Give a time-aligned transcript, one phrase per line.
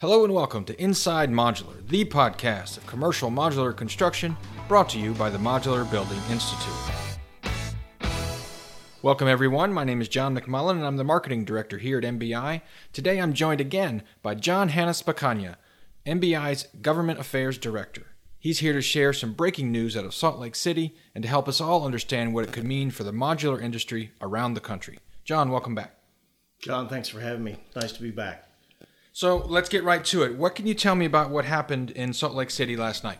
[0.00, 4.34] Hello and welcome to Inside Modular, the podcast of commercial modular construction
[4.66, 6.72] brought to you by the Modular Building Institute.
[9.02, 9.74] Welcome, everyone.
[9.74, 12.62] My name is John McMullen, and I'm the marketing director here at MBI.
[12.94, 15.56] Today, I'm joined again by John Hannes Spacagna,
[16.06, 18.06] MBI's Government Affairs Director.
[18.38, 21.46] He's here to share some breaking news out of Salt Lake City and to help
[21.46, 24.98] us all understand what it could mean for the modular industry around the country.
[25.24, 25.96] John, welcome back.
[26.58, 27.58] John, thanks for having me.
[27.76, 28.49] Nice to be back.
[29.12, 30.36] So let's get right to it.
[30.36, 33.18] What can you tell me about what happened in Salt Lake City last night?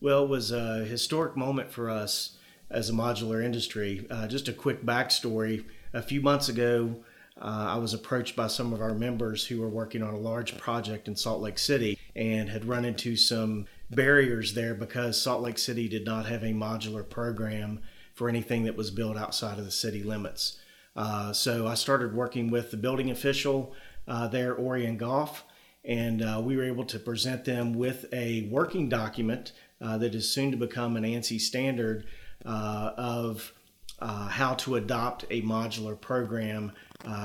[0.00, 2.36] Well, it was a historic moment for us
[2.70, 4.06] as a modular industry.
[4.10, 5.64] Uh, just a quick backstory.
[5.92, 6.96] A few months ago,
[7.40, 10.56] uh, I was approached by some of our members who were working on a large
[10.56, 15.58] project in Salt Lake City and had run into some barriers there because Salt Lake
[15.58, 17.80] City did not have a modular program
[18.14, 20.58] for anything that was built outside of the city limits.
[20.96, 23.74] Uh, so I started working with the building official
[24.08, 25.44] uh, there, Orion Goff,
[25.84, 30.28] and uh, we were able to present them with a working document uh, that is
[30.28, 32.06] soon to become an ANSI standard
[32.44, 33.52] uh, of
[33.98, 36.72] uh, how to adopt a modular program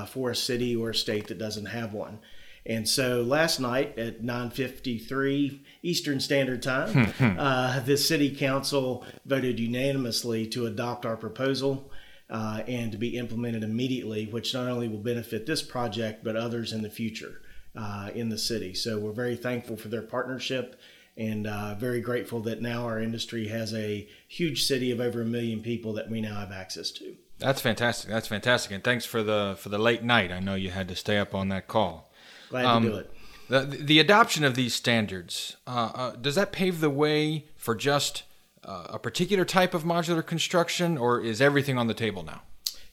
[0.06, 2.18] for a city or a state that doesn't have one.
[2.64, 10.46] And so last night at 9:53 Eastern Standard Time, uh, the City Council voted unanimously
[10.48, 11.90] to adopt our proposal
[12.32, 16.72] uh, and to be implemented immediately, which not only will benefit this project but others
[16.72, 17.42] in the future
[17.76, 18.74] uh, in the city.
[18.74, 20.80] So we're very thankful for their partnership
[21.16, 25.26] and uh, very grateful that now our industry has a huge city of over a
[25.26, 27.14] million people that we now have access to.
[27.38, 28.08] That's fantastic.
[28.08, 30.30] That's fantastic, and thanks for the for the late night.
[30.30, 32.10] I know you had to stay up on that call.
[32.48, 33.10] Glad um, to do it.
[33.48, 38.22] The, the adoption of these standards, uh, uh, does that pave the way for just
[38.64, 42.42] uh, a particular type of modular construction, or is everything on the table now?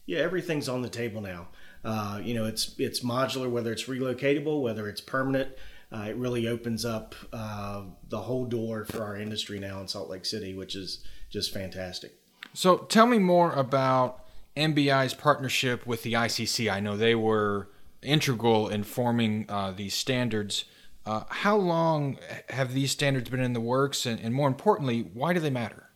[0.06, 1.50] Yeah, everything's on the table now.
[1.84, 5.52] Uh, you know, it's it's modular, whether it's relocatable, whether it's permanent.
[5.92, 10.09] Uh, it really opens up uh, the whole door for our industry now in Salt
[10.09, 12.14] Lake City, which is just fantastic.
[12.53, 14.25] So, tell me more about
[14.56, 16.72] MBI's partnership with the ICC.
[16.72, 17.69] I know they were
[18.02, 20.66] integral in forming uh, these standards.
[21.09, 25.34] Uh, how long have these standards been in the works, and, and more importantly, why
[25.34, 25.90] do they matter?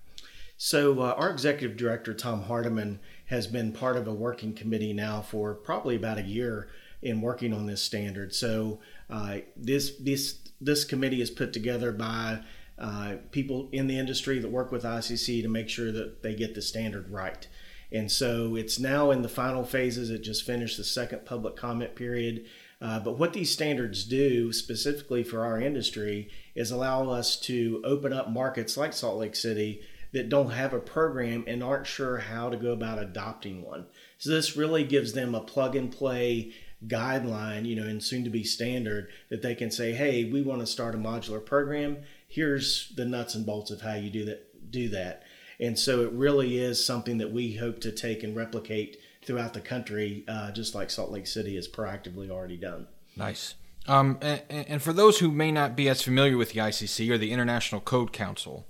[0.57, 5.21] So, uh, our executive director, Tom Hardiman, has been part of a working committee now
[5.21, 6.67] for probably about a year
[7.03, 8.33] in working on this standard.
[8.33, 12.39] So, uh, this this this committee is put together by
[12.79, 16.55] uh, people in the industry that work with ICC to make sure that they get
[16.55, 17.47] the standard right.
[17.93, 20.09] And so it's now in the final phases.
[20.09, 22.45] It just finished the second public comment period.
[22.81, 28.11] Uh, but what these standards do specifically for our industry is allow us to open
[28.11, 32.49] up markets like Salt Lake City that don't have a program and aren't sure how
[32.49, 33.85] to go about adopting one.
[34.17, 36.53] So this really gives them a plug and play
[36.87, 40.59] guideline, you know, and soon to be standard that they can say, "Hey, we want
[40.59, 41.97] to start a modular program.
[42.27, 45.23] Here's the nuts and bolts of how you do that." Do that.
[45.63, 49.61] And so it really is something that we hope to take and replicate throughout the
[49.61, 52.85] country, uh, just like Salt Lake City has proactively already done.
[53.15, 53.55] Nice.
[53.87, 57.17] Um, and, and, for those who may not be as familiar with the ICC or
[57.17, 58.67] the International Code Council,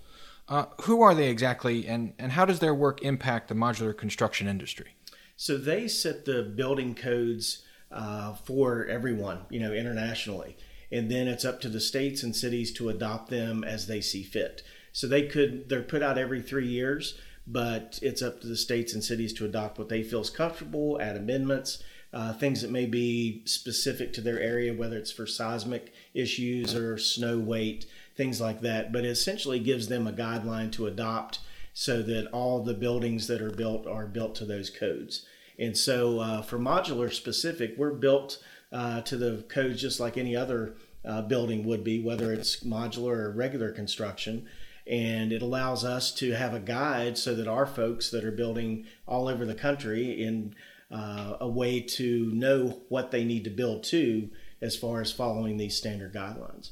[0.48, 4.48] uh, who are they exactly, and, and how does their work impact the modular construction
[4.48, 4.96] industry?
[5.36, 10.58] So they set the building codes uh, for everyone, you know, internationally,
[10.92, 14.22] and then it's up to the states and cities to adopt them as they see
[14.22, 14.62] fit.
[14.94, 18.94] So they could they're put out every three years, but it's up to the states
[18.94, 21.84] and cities to adopt what they feel is comfortable, add amendments,
[22.14, 26.98] uh, things that may be specific to their area, whether it's for seismic issues or
[26.98, 28.94] snow weight, things like that.
[28.94, 31.40] But it essentially gives them a guideline to adopt
[31.74, 35.26] so that all the buildings that are built are built to those codes.
[35.58, 38.38] And so uh, for modular specific, we're built
[38.72, 43.18] uh, to the codes just like any other uh, building would be, whether it's modular
[43.18, 44.48] or regular construction
[44.86, 48.86] and it allows us to have a guide so that our folks that are building
[49.08, 50.54] all over the country in
[50.92, 54.30] uh, a way to know what they need to build to
[54.62, 56.72] as far as following these standard guidelines.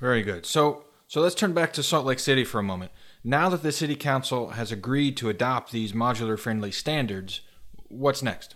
[0.00, 0.46] Very good.
[0.46, 2.92] So so let's turn back to Salt Lake City for a moment.
[3.24, 7.40] Now that the city council has agreed to adopt these modular friendly standards,
[7.88, 8.54] what's next?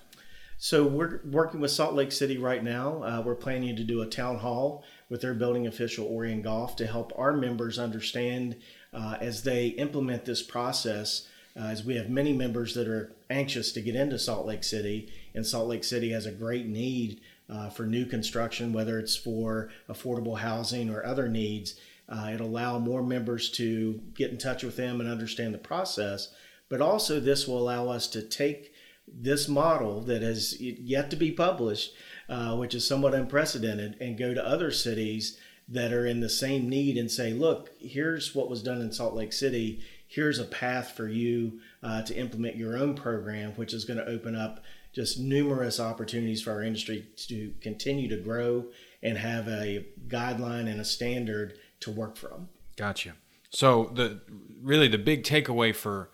[0.57, 3.03] So we're working with Salt Lake City right now.
[3.03, 6.87] Uh, we're planning to do a town hall with their building official Orion Goff to
[6.87, 8.57] help our members understand
[8.95, 11.29] uh, as they implement this process.
[11.57, 15.13] Uh, as we have many members that are anxious to get into Salt Lake City,
[15.35, 19.71] and Salt Lake City has a great need uh, for new construction, whether it's for
[19.89, 21.79] affordable housing or other needs.
[22.09, 26.35] Uh, it allow more members to get in touch with them and understand the process,
[26.69, 28.73] but also this will allow us to take
[29.07, 31.93] this model that has yet to be published
[32.29, 35.39] uh, which is somewhat unprecedented, and go to other cities
[35.69, 39.15] that are in the same need and say, look, here's what was done in Salt
[39.15, 39.83] Lake City.
[40.07, 44.07] Here's a path for you uh, to implement your own program, which is going to
[44.07, 44.63] open up
[44.93, 48.67] just numerous opportunities for our industry to continue to grow
[49.03, 52.49] and have a guideline and a standard to work from.
[52.77, 53.15] Gotcha.
[53.51, 54.21] So the
[54.63, 56.11] really the big takeaway for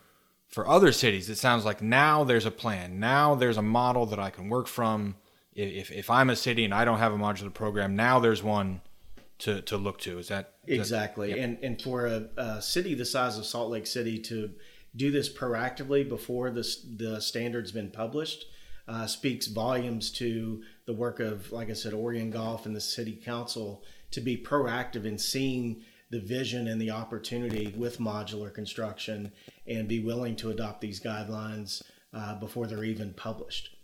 [0.48, 2.98] for other cities, it sounds like now there's a plan.
[2.98, 5.16] Now there's a model that I can work from.
[5.54, 8.80] If if I'm a city and I don't have a modular program, now there's one
[9.40, 10.18] to, to look to.
[10.18, 11.30] Is that is exactly?
[11.30, 11.44] That, yeah.
[11.44, 14.50] And and for a, a, city the size of Salt Lake City to
[14.96, 16.66] do this proactively before the
[16.96, 18.46] the standard's been published
[18.90, 23.20] uh, speaks volumes to the work of, like I said, Orion Goff and the City
[23.24, 29.30] Council to be proactive in seeing the vision and the opportunity with modular construction
[29.68, 31.82] and be willing to adopt these guidelines
[32.12, 33.76] uh, before they're even published.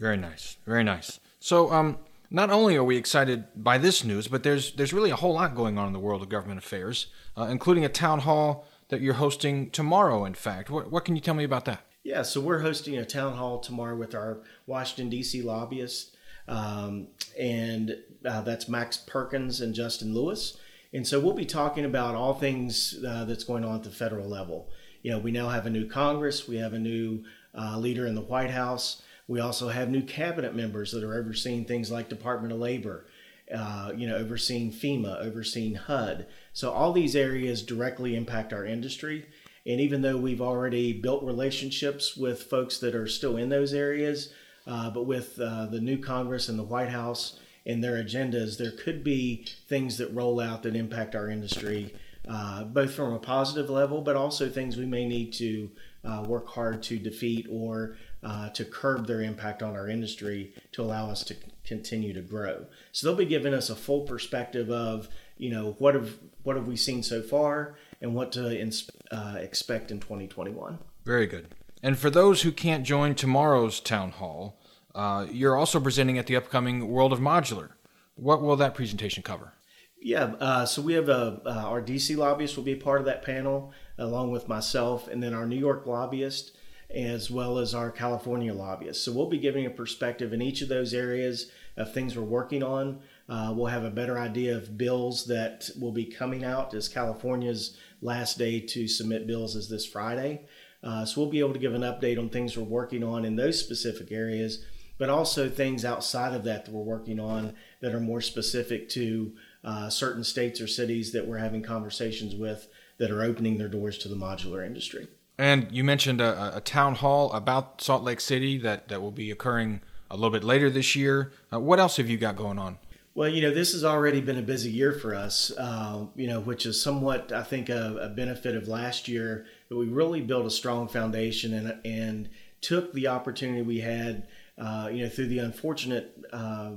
[0.00, 1.20] Very nice, very nice.
[1.38, 1.98] So, um,
[2.34, 5.54] not only are we excited by this news, but there's there's really a whole lot
[5.54, 7.06] going on in the world of government affairs,
[7.38, 10.24] uh, including a town hall that you're hosting tomorrow.
[10.24, 11.86] In fact, what what can you tell me about that?
[12.02, 15.42] Yeah, so we're hosting a town hall tomorrow with our Washington D.C.
[15.42, 16.14] lobbyists,
[16.48, 17.06] um,
[17.38, 17.96] and
[18.26, 20.58] uh, that's Max Perkins and Justin Lewis.
[20.92, 24.28] And so we'll be talking about all things uh, that's going on at the federal
[24.28, 24.70] level.
[25.02, 27.24] You know, we now have a new Congress, we have a new
[27.56, 29.02] uh, leader in the White House.
[29.26, 33.06] We also have new cabinet members that are overseeing things like Department of Labor,
[33.54, 36.26] uh, you know, overseeing FEMA, overseeing HUD.
[36.52, 39.26] So all these areas directly impact our industry.
[39.66, 44.32] And even though we've already built relationships with folks that are still in those areas,
[44.66, 48.72] uh, but with uh, the new Congress and the White House and their agendas, there
[48.72, 51.94] could be things that roll out that impact our industry,
[52.28, 55.70] uh, both from a positive level, but also things we may need to
[56.04, 60.82] uh, work hard to defeat or uh, to curb their impact on our industry to
[60.82, 62.66] allow us to continue to grow.
[62.92, 66.66] So they'll be giving us a full perspective of, you know, what have what have
[66.66, 68.70] we seen so far and what to
[69.10, 70.78] uh, expect in 2021.
[71.04, 71.54] Very good.
[71.82, 74.58] And for those who can't join tomorrow's town hall,
[74.94, 77.70] uh, you're also presenting at the upcoming World of Modular.
[78.14, 79.54] What will that presentation cover?
[80.00, 83.06] Yeah, uh, so we have a, uh, our DC lobbyist will be a part of
[83.06, 86.54] that panel, along with myself, and then our New York lobbyist,
[86.90, 89.04] as well as our California lobbyists.
[89.04, 92.62] So we'll be giving a perspective in each of those areas of things we're working
[92.62, 93.00] on.
[93.28, 97.76] Uh, we'll have a better idea of bills that will be coming out as California's
[98.00, 100.46] last day to submit bills is this Friday.
[100.82, 103.36] Uh, so we'll be able to give an update on things we're working on in
[103.36, 104.64] those specific areas,
[104.98, 109.32] but also things outside of that that we're working on that are more specific to
[109.64, 113.96] uh, certain states or cities that we're having conversations with that are opening their doors
[113.98, 115.08] to the modular industry.
[115.38, 119.30] And you mentioned a, a town hall about Salt Lake City that, that will be
[119.30, 121.32] occurring a little bit later this year.
[121.52, 122.78] Uh, what else have you got going on?
[123.16, 126.40] Well, you know, this has already been a busy year for us, uh, you know,
[126.40, 130.50] which is somewhat, I think, a, a, benefit of last year we really built a
[130.50, 132.28] strong foundation and, and
[132.60, 134.26] took the opportunity we had,
[134.58, 136.72] uh, you know, through the unfortunate uh,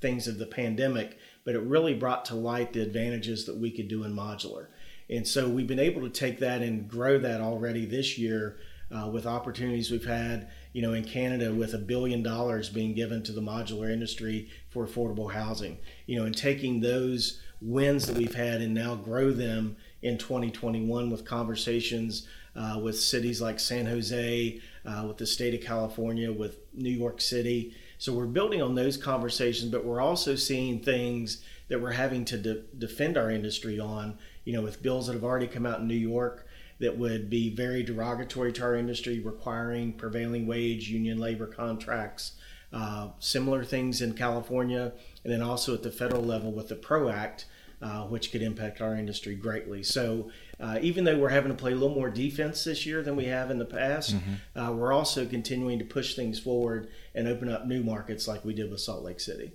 [0.00, 3.88] things of the pandemic, but it really brought to light the advantages that we could
[3.88, 4.66] do in modular.
[5.12, 8.58] And so we've been able to take that and grow that already this year
[8.90, 13.22] uh, with opportunities we've had you know, in Canada with a billion dollars being given
[13.22, 18.34] to the modular industry for affordable housing, you know, and taking those wins that we've
[18.34, 24.60] had and now grow them in 2021 with conversations uh, with cities like San Jose,
[24.84, 27.74] uh, with the state of California, with New York City.
[27.98, 32.36] So we're building on those conversations, but we're also seeing things that we're having to
[32.36, 35.88] de- defend our industry on, you know, with bills that have already come out in
[35.88, 36.46] New York
[36.80, 42.32] that would be very derogatory to our industry, requiring prevailing wage union labor contracts.
[42.74, 44.92] Uh, similar things in California,
[45.24, 47.46] and then also at the federal level with the PRO Act,
[47.80, 49.82] uh, which could impact our industry greatly.
[49.82, 53.16] So, uh, even though we're having to play a little more defense this year than
[53.16, 54.58] we have in the past, mm-hmm.
[54.58, 58.54] Uh, we're also continuing to push things forward and open up new markets like we
[58.54, 59.52] did with Salt Lake City.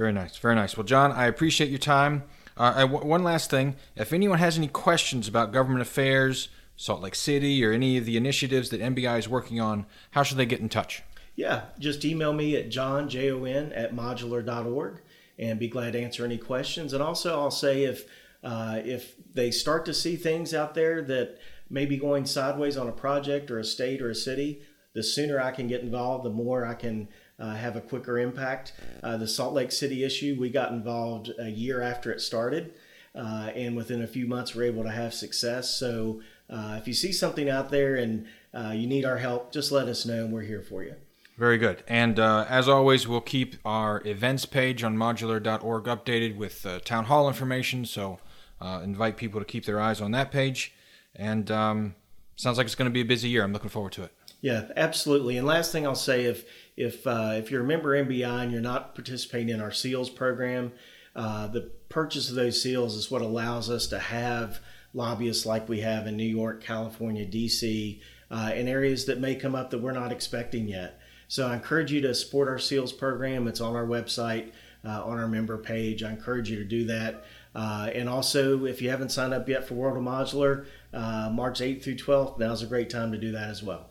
[0.00, 0.78] Very nice, very nice.
[0.78, 2.22] Well, John, I appreciate your time.
[2.56, 3.76] Uh, one last thing.
[3.96, 8.16] If anyone has any questions about government affairs, Salt Lake City, or any of the
[8.16, 11.02] initiatives that MBI is working on, how should they get in touch?
[11.36, 15.02] Yeah, just email me at jon, J-O-N, at modular.org
[15.38, 16.94] and be glad to answer any questions.
[16.94, 18.06] And also, I'll say if,
[18.42, 21.36] uh, if they start to see things out there that
[21.68, 24.62] may be going sideways on a project or a state or a city,
[24.94, 27.08] the sooner I can get involved, the more I can
[27.40, 28.72] uh, have a quicker impact.
[29.02, 32.74] Uh, the Salt Lake City issue, we got involved a year after it started,
[33.14, 35.74] uh, and within a few months, we're able to have success.
[35.74, 39.72] So uh, if you see something out there and uh, you need our help, just
[39.72, 40.94] let us know, and we're here for you.
[41.38, 41.82] Very good.
[41.88, 47.28] And uh, as always, we'll keep our events page on modular.org updated with town hall
[47.28, 47.86] information.
[47.86, 48.18] So
[48.60, 50.74] invite people to keep their eyes on that page.
[51.16, 51.94] And um,
[52.36, 53.42] sounds like it's going to be a busy year.
[53.42, 54.12] I'm looking forward to it.
[54.40, 55.36] Yeah, absolutely.
[55.36, 56.44] And last thing I'll say, if
[56.76, 60.72] if uh, if you're a member MBI and you're not participating in our seals program,
[61.14, 64.60] uh, the purchase of those seals is what allows us to have
[64.94, 69.54] lobbyists like we have in New York, California, DC, uh, in areas that may come
[69.54, 71.00] up that we're not expecting yet.
[71.28, 73.46] So I encourage you to support our SEALs program.
[73.46, 74.52] It's on our website,
[74.84, 76.02] uh, on our member page.
[76.02, 77.24] I encourage you to do that.
[77.54, 81.60] Uh, and also, if you haven't signed up yet for World of Modular, uh, March
[81.60, 83.90] 8th through 12th, now's a great time to do that as well.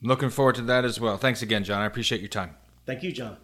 [0.00, 1.16] Looking forward to that as well.
[1.16, 1.82] Thanks again, John.
[1.82, 2.56] I appreciate your time.
[2.86, 3.36] Thank you, John.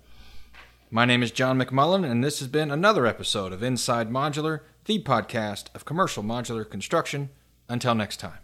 [0.90, 5.02] My name is John McMullen, and this has been another episode of Inside Modular, the
[5.02, 7.30] podcast of commercial modular construction.
[7.68, 8.43] Until next time.